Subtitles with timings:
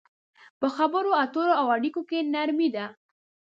[0.59, 2.85] په خبرو اترو او اړيکو کې نرمي ده.